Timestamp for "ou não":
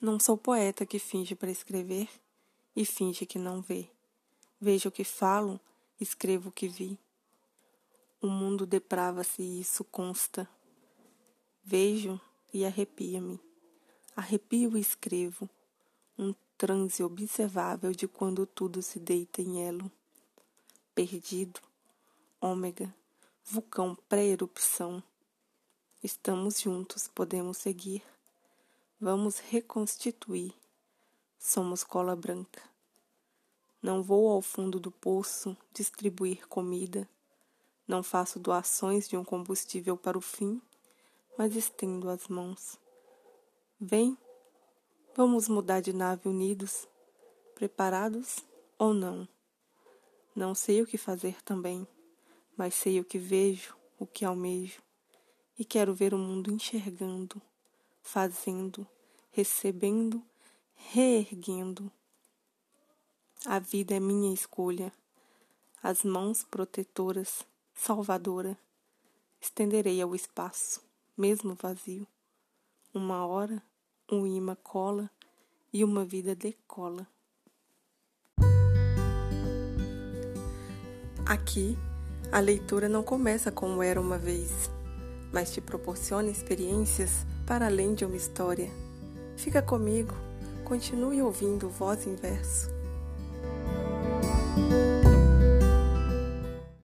48.78-49.28